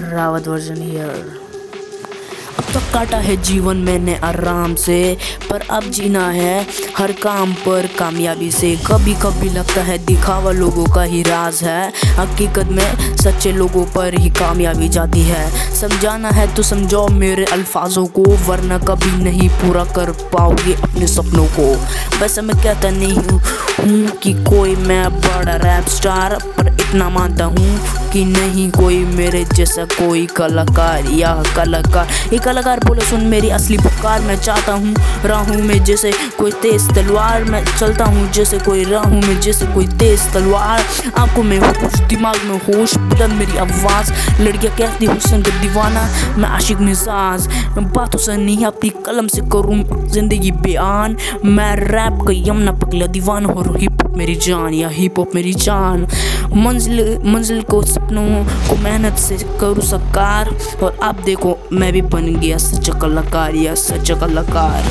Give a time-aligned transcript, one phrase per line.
[0.00, 1.36] Rawat version here
[2.58, 5.16] अब तक काटा है जीवन मैंने आराम से,
[5.50, 6.66] पर अब जीना है
[6.96, 11.92] हर काम पर। कामयाबी से कभी कभी लगता है दिखावा लोगों का ही राज है।
[12.18, 18.06] हकीकत में सच्चे लोगों पर ही कामयाबी जाती है। समझाना है तो समझाओ मेरे अल्फाजों
[18.08, 21.74] को, वरना कभी नहीं पूरा कर पाओगे अपने सपनों को।
[22.20, 23.40] वैसे मैं कहता नहीं हूँ
[24.22, 29.84] कि कोई मैं बड़ा रैप स्टार, पर इतना मानता हूँ कि नहीं कोई मेरे जैसा
[29.84, 34.94] कोई कलाकार या कलाकार। ये कलाकार बोले, सुन मेरी असली पुकार, मैं चाहता हूँ
[35.24, 39.86] राहू में जैसे कोई तेज तलवार। मैं चलता हूँ जैसे कोई राहू में जैसे कोई
[39.98, 40.84] तेज तलवार।
[41.18, 44.12] आँखों में होश, दिमाग में होश बुलंद मेरी आवाज़।
[44.42, 47.48] लड़कियाँ कहती हुसन का दीवाना, मैं आशिक मिजाज।
[47.78, 53.48] बातों से नहीं, अपनी कलम से करूँ ज़िंदगी बयान। मैं रैप का यमुना पगला दीवाना
[53.48, 56.06] और हिप हॉप मेरी जान, या हिप हॉप मेरी जान।
[56.56, 60.48] मंजिल मंजिल को सपनों को मेहनत से करूँ साकार
[60.82, 64.84] और आप देखो, मैं भी बन गया सच्चा कलाकार, या सच्चा कलाकार।